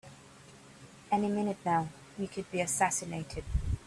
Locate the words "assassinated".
2.61-3.43